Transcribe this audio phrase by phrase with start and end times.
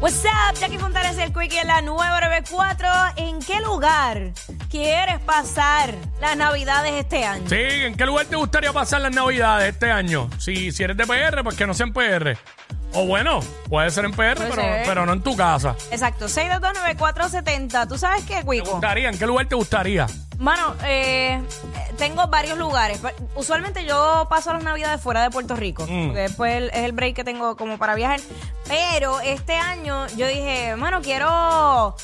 [0.00, 0.54] up?
[0.58, 2.88] Jackie Fontanes el Quickie en la 994.
[3.16, 4.32] ¿En qué lugar
[4.70, 7.48] quieres pasar las navidades este año?
[7.48, 10.30] Sí, ¿en qué lugar te gustaría pasar las navidades este año?
[10.38, 12.36] Si, si eres de PR, pues que no sea en PR.
[12.94, 14.82] O bueno, puede ser en PR, pero, ser.
[14.86, 15.74] pero no en tu casa.
[15.90, 17.88] Exacto, 6229470.
[17.88, 18.70] ¿Tú sabes qué, ¿Te Quico?
[18.72, 19.08] gustaría?
[19.10, 20.06] ¿En qué lugar te gustaría?
[20.38, 21.40] Mano, eh,
[21.98, 23.00] tengo varios lugares.
[23.34, 25.84] Usualmente yo paso las navidades fuera de Puerto Rico.
[25.88, 26.06] Mm.
[26.06, 28.20] Porque después el- es el break que tengo como para viajar.
[28.66, 31.94] Pero este año yo dije, mano, quiero,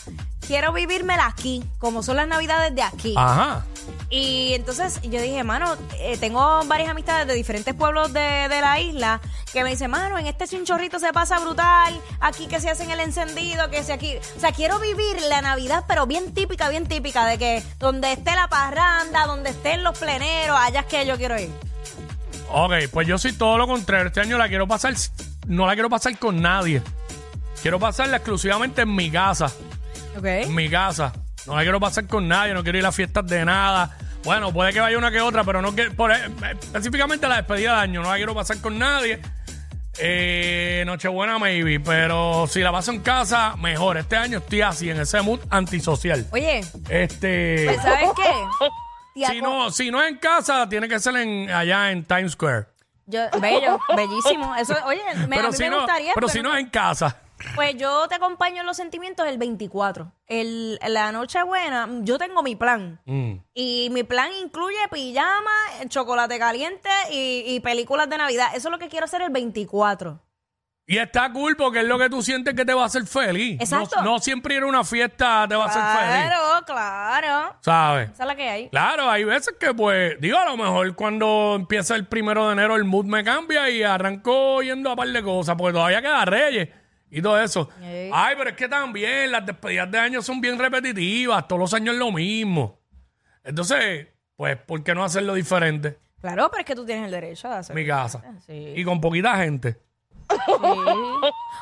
[0.47, 3.15] quiero vivírmela aquí, como son las navidades de aquí.
[3.17, 3.65] Ajá.
[4.11, 8.79] Y entonces yo dije, mano, eh, tengo varias amistades de diferentes pueblos de, de la
[8.81, 9.21] isla
[9.53, 13.01] que me dicen, mano, en este chinchorrito se pasa brutal, aquí que se hacen el
[13.01, 14.17] encendido, que se aquí.
[14.37, 18.35] O sea, quiero vivir la Navidad, pero bien típica, bien típica, de que donde esté
[18.35, 21.51] la parranda, donde estén los pleneros, allá es que yo quiero ir.
[22.51, 24.09] Ok, pues yo soy todo lo contrario.
[24.09, 24.95] Este año la quiero pasar,
[25.47, 26.83] no la quiero pasar con nadie.
[27.63, 29.47] Quiero pasarla exclusivamente en mi casa.
[30.17, 30.25] Ok.
[30.25, 31.13] En mi casa.
[31.47, 33.97] No la quiero pasar con nadie, no quiero ir a fiestas de nada.
[34.25, 36.17] Bueno, puede que vaya una que otra, pero no quiero, por- eh,
[36.63, 39.21] específicamente la despedida de año, no la quiero pasar con nadie.
[39.99, 43.97] Eh, Nochebuena maybe, pero si la paso en casa, mejor.
[43.97, 46.27] Este año estoy así, en ese mood antisocial.
[46.33, 48.33] Oye, Este, pues, ¿sabes qué?
[49.15, 52.33] Tía si no, si no es en casa, tiene que ser en, allá en Times
[52.33, 52.65] Square.
[53.07, 54.57] yo, bello, bellísimo.
[54.57, 56.13] Eso, oye, me, a pero mí si me no, gustaría.
[56.15, 57.17] pero si no es en casa.
[57.55, 60.13] Pues yo te acompaño en los sentimientos el 24.
[60.27, 63.01] El, la noche buena, yo tengo mi plan.
[63.05, 63.35] Mm.
[63.55, 65.53] Y mi plan incluye pijama,
[65.89, 68.49] chocolate caliente y, y películas de Navidad.
[68.55, 70.21] Eso es lo que quiero hacer el 24.
[70.87, 73.59] Y está cool porque es lo que tú sientes que te va a hacer feliz.
[73.59, 73.97] Exacto.
[73.97, 76.27] No, no siempre ir a una fiesta te va a hacer feliz.
[76.27, 77.57] Claro, claro.
[77.61, 78.11] ¿Sabes?
[78.11, 78.69] Esa es la que hay.
[78.69, 82.77] Claro, hay veces que, pues, digo, a lo mejor cuando empieza el primero de enero
[82.77, 86.69] el mood me cambia y arranco yendo a par de cosas, porque todavía queda Reyes
[87.15, 87.69] y todo eso.
[87.83, 88.11] Ey.
[88.13, 91.95] Ay, pero es que también las despedidas de año son bien repetitivas, todos los años
[91.95, 92.81] es lo mismo.
[93.43, 95.99] Entonces, pues, ¿por qué no hacerlo diferente?
[96.21, 97.81] Claro, pero es que tú tienes el derecho de hacerlo.
[97.81, 98.23] mi casa.
[98.47, 98.73] Sí.
[98.77, 99.79] Y con poquita gente.
[100.31, 100.37] Sí.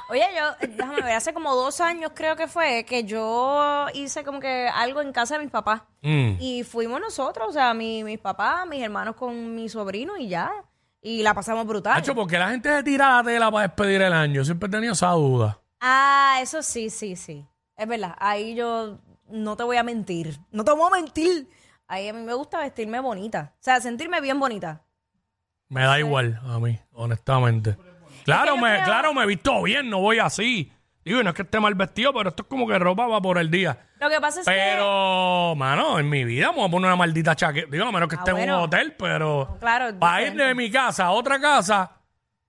[0.09, 4.41] Oye, yo, déjame ver, hace como dos años creo que fue que yo hice como
[4.41, 5.83] que algo en casa de mis papás.
[6.03, 6.35] Mm.
[6.39, 10.51] Y fuimos nosotros, o sea, mi- mis papás, mis hermanos con mi sobrino y ya.
[11.05, 11.97] Y la pasamos brutal.
[11.97, 14.45] Hacho, ¿por qué la gente se tira la tela para despedir el año?
[14.45, 15.59] Siempre he tenido esa duda.
[15.81, 17.45] Ah, eso sí, sí, sí.
[17.77, 18.15] Es verdad.
[18.19, 18.99] Ahí yo
[19.29, 20.39] no te voy a mentir.
[20.53, 21.49] No te voy a mentir.
[21.89, 23.53] Ahí a mí me gusta vestirme bonita.
[23.55, 24.83] O sea, sentirme bien bonita.
[25.69, 27.77] Me da igual a mí, honestamente.
[28.25, 30.71] Claro, me, creo- claro, me he visto bien, no voy así.
[31.05, 33.21] Digo, y no es que esté mal vestido, pero esto es como que ropa va
[33.21, 33.77] por el día.
[33.99, 34.53] Lo que pasa es que.
[34.53, 37.69] Pero, mano, en mi vida me voy a poner una maldita chaqueta.
[37.71, 38.59] Digo, a menos que Ah, esté en bueno.
[38.59, 40.45] un hotel, pero Claro, es para ir diferente.
[40.49, 41.91] de mi casa a otra casa,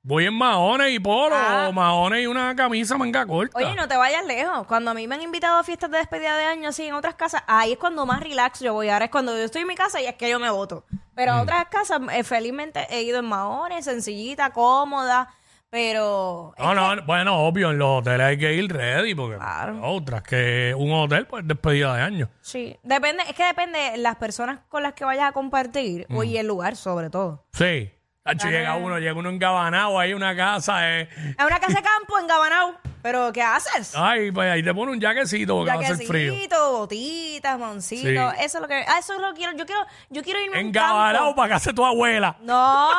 [0.03, 1.65] voy en maones y polo, Ah.
[1.69, 3.57] o maones y una camisa manga corta.
[3.57, 4.67] Oye, no te vayas lejos.
[4.67, 7.15] Cuando a mí me han invitado a fiestas de despedida de año así en otras
[7.15, 8.89] casas, ahí es cuando más relax yo voy.
[8.89, 10.85] Ahora es cuando yo estoy en mi casa y es que yo me voto.
[11.15, 11.35] Pero Mm.
[11.37, 15.29] a otras casas, eh, felizmente he ido en maones, sencillita, cómoda.
[15.73, 16.53] Pero.
[16.59, 19.79] No, no, bueno, obvio, en los hoteles hay que ir ready, porque Claro.
[19.81, 22.29] otras que un hotel, pues despedida de año.
[22.41, 26.23] Sí, depende, es que depende las personas con las que vayas a compartir Mm.
[26.25, 27.43] y el lugar sobre todo.
[27.53, 27.89] Sí.
[28.25, 31.09] Hacho, llega uno, llega uno engabanado ahí una casa, eh.
[31.37, 33.93] Es una casa de campo en Gabanao, pero ¿qué haces?
[33.97, 36.31] Ay, pues ahí te pone un jaquecito porque va a ser frío.
[36.31, 38.43] Jaquecito, botitas, moncitos, Sí.
[38.45, 40.55] eso es lo que, ah, eso es lo que quiero, yo quiero, yo quiero irme
[40.55, 41.35] a un Engabanado campo.
[41.35, 42.37] para casa tu abuela.
[42.43, 42.91] No.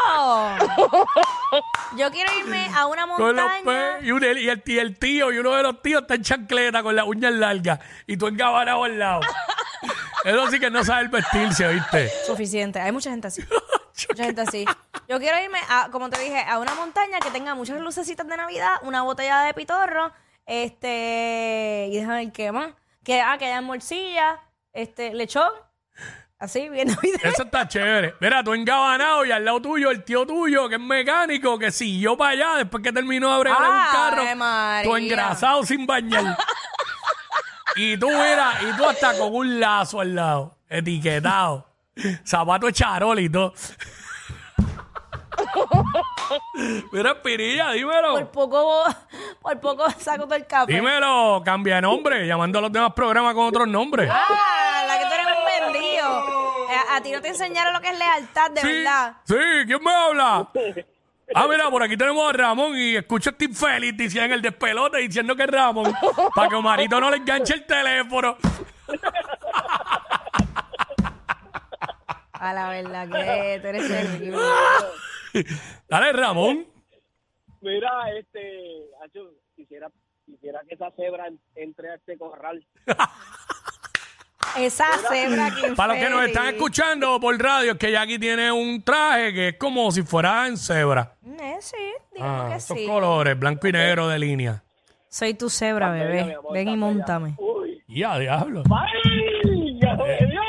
[1.97, 3.99] Yo quiero irme a una Con los montaña.
[4.01, 6.23] pe- y, un- y el, y el tío, y uno de los tíos está en
[6.23, 9.21] chancleta con las uñas largas y tú engabanado al lado.
[10.25, 12.11] Eso sí que no sabe vestirse, ¿viste?
[12.27, 13.43] Suficiente, hay mucha gente así.
[14.09, 14.65] Mucha gente así.
[15.09, 18.37] Yo quiero irme, a, como te dije, a una montaña que tenga muchas lucecitas de
[18.37, 20.11] Navidad, una botella de pitorro,
[20.47, 22.73] este, y déjame ver qué más.
[23.05, 24.41] Que, ah, que haya morcilla,
[24.73, 25.51] este, lechón,
[26.45, 27.25] así, bien navideño.
[27.25, 28.15] Eso está chévere.
[28.21, 32.17] Mira, tú engabanado y al lado tuyo el tío tuyo que es mecánico que siguió
[32.17, 34.37] para allá después que terminó de bregar un carro.
[34.37, 34.91] María.
[34.91, 36.37] Tú engrasado sin bañar.
[37.77, 41.67] y tú, mira, y tú hasta con un lazo al lado, etiquetado.
[42.27, 43.55] Zapato de charol y todo.
[46.93, 48.15] mira, Espinilla, dímelo.
[48.15, 48.85] Por poco,
[49.41, 50.73] por poco saco todo el café.
[50.73, 54.11] Dímelo, cambia de nombre, llamando a los demás programas con otros nombres.
[54.13, 56.25] Ah, la que tú eres un vendido.
[56.71, 59.17] Eh, A, ti no te enseñaron lo que es lealtad, de sí, verdad.
[59.25, 59.35] sí,
[59.67, 60.49] ¿quién me habla?
[61.35, 64.43] Ah, mira, por aquí tenemos a Ramón y escucho a Steve Félix diciendo en el
[64.43, 65.93] despelote diciendo que es Ramón,
[66.35, 68.37] para que Omarito no le enganche el teléfono.
[72.33, 74.39] A la verdad que tú eres terrible.
[75.89, 76.67] Dale, Ramón.
[77.63, 79.89] Mira, este, Hacho, quisiera,
[80.27, 82.65] quisiera que esa cebra en- entre a este corral.
[84.57, 88.53] Esa cebra que Para los que nos están escuchando por radio, es que Jackie tiene
[88.53, 91.15] un traje que es como si fuera en cebra.
[91.41, 91.77] Eh, sí,
[92.15, 92.87] digamos Ah, que esos sí.
[92.87, 94.63] colores, blanco y negro de línea.
[95.09, 96.35] Soy tu cebra, bebé.
[96.35, 97.35] amor, Ven y montame.
[97.39, 98.63] Uy, Ya, diablo.
[98.71, 99.79] ¡ay!
[99.81, 100.41] ¡Ya se me dio!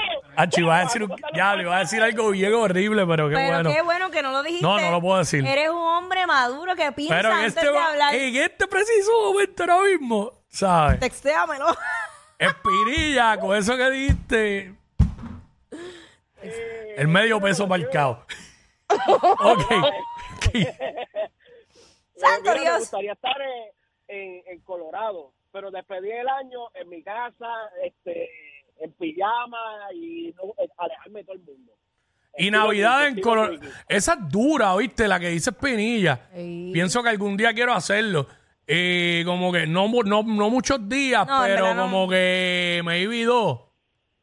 [0.58, 1.10] Iba a decir, un-
[1.56, 3.72] le iba a decir algo bien horrible, pero qué Pero bueno.
[3.74, 4.66] qué bueno que no lo dijiste.
[4.66, 5.46] No, no lo puedo decir.
[5.46, 8.14] Eres un hombre maduro que piensa Pero en antes este, de va- hablar.
[8.16, 11.00] en este preciso momento ahora mismo, ¿sabes?
[11.00, 11.66] Textéamelo.
[12.40, 14.76] Espirilla, con eso que dijiste.
[16.98, 18.26] El medio peso marcado.
[19.08, 19.62] ok.
[22.18, 22.80] Santo Mira, Me Dios.
[22.80, 27.48] gustaría estar en, en, en Colorado, pero despedir el año en mi casa,
[27.84, 28.30] este,
[28.80, 31.74] en pijama y no, eh, alejarme de todo el mundo.
[32.38, 33.50] Y Navidad en estilo color.
[33.52, 33.68] Ricky.
[33.88, 35.08] Esa es dura, ¿viste?
[35.08, 36.30] La que dice Espinilla.
[36.34, 38.28] Pienso que algún día quiero hacerlo.
[38.68, 41.84] Eh, como que no, mu- no, no muchos días, No, en pero verdad no.
[41.84, 43.62] como que maybe dos.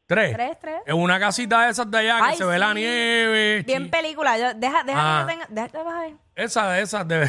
[0.05, 0.33] Tres.
[0.33, 0.81] Tres, tres.
[0.85, 2.75] En una casita de esas de allá que Ay, se ve la sí.
[2.75, 3.63] nieve.
[3.65, 4.37] Bien chi- película.
[4.37, 5.25] Yo- deja deja Ah.
[5.25, 5.45] que yo tenga.
[5.49, 6.09] Déjate bajar.
[6.35, 7.25] Esa de esas de.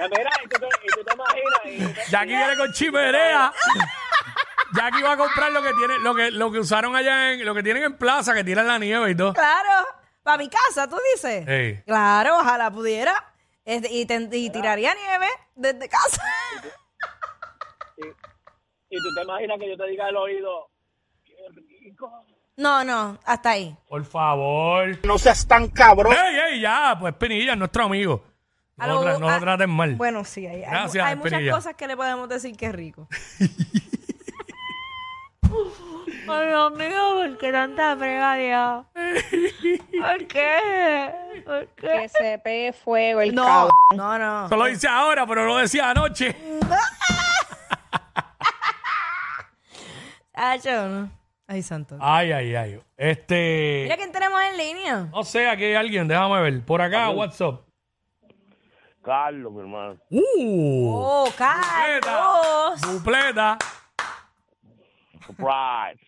[0.00, 1.60] Ya, Mira, y tú te, y tú te imaginas.
[1.64, 3.52] y tú te- Jackie viene con chimenea.
[4.74, 7.54] Jackie va a comprar lo que tiene, lo que, lo que usaron allá en, lo
[7.54, 9.32] que tienen en plaza, que tiran la nieve y todo.
[9.34, 9.86] Claro.
[10.22, 11.48] Para mi casa, tú dices.
[11.48, 11.82] Ey.
[11.86, 13.27] Claro, ojalá pudiera.
[13.70, 16.22] Y, te- y tiraría nieve desde casa.
[17.98, 20.70] y, y tú te imaginas que yo te diga al oído,
[21.24, 21.34] qué
[21.82, 22.10] rico.
[22.56, 23.76] No, no, hasta ahí.
[23.88, 24.98] Por favor.
[25.06, 26.12] No seas tan cabrón.
[26.14, 26.96] ¡Ey, ey, ya!
[26.98, 28.24] Pues Pinilla es nuestro amigo.
[28.76, 29.94] No, lo, tra- no lo a- traten mal.
[29.96, 33.06] Bueno, sí, hay, hay- Gracias, hay muchas cosas que le podemos decir que es rico.
[36.30, 38.84] Ay, Dios mío, ¿por qué tanta fregadera?
[38.92, 41.12] ¿Por qué?
[41.76, 43.72] Que se pegue fuego el No, cabrón.
[43.96, 44.46] no, no.
[44.46, 46.34] Eso lo dice ahora, pero lo decía anoche.
[50.64, 51.10] Yo no.
[51.46, 51.96] Ay, santo.
[52.00, 52.80] Ay, ay, ay.
[52.96, 53.80] Este.
[53.84, 54.96] Mira quién tenemos en línea.
[55.10, 56.64] No sé, aquí hay alguien, déjame ver.
[56.64, 57.60] Por acá, WhatsApp.
[59.02, 59.96] Carlos, mi hermano.
[60.10, 60.92] ¡Uh!
[60.94, 62.00] Oh, Dupleta.
[62.04, 62.80] Carlos.
[62.82, 63.58] Dupleta.
[65.26, 66.00] Surprise.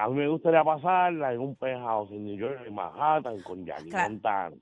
[0.00, 3.88] A mí me gustaría pasarla en un penthouse en New York, en Manhattan, con Jackie
[3.90, 4.10] Claro.
[4.10, 4.56] Montana.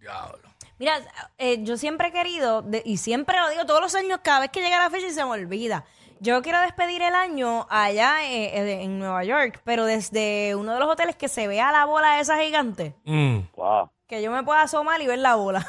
[0.00, 0.48] Diablo.
[0.78, 0.94] Mira,
[1.38, 4.50] eh, yo siempre he querido, de- y siempre lo digo todos los años, cada vez
[4.50, 5.84] que llega la fecha y se me olvida.
[6.20, 10.80] Yo quiero despedir el año allá eh, eh, en Nueva York, pero desde uno de
[10.80, 13.38] los hoteles que se vea la bola esa gigante, Mm.
[13.56, 13.90] Wow.
[14.08, 15.64] que yo me pueda asomar y ver la bola.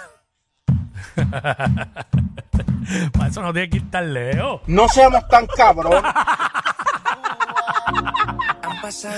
[3.14, 4.62] Para eso no tiene que ir tan lejos.
[4.68, 5.46] No seamos tan
[8.82, 9.12] cabrón.